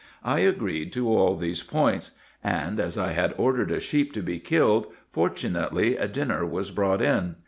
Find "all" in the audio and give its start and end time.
1.15-1.35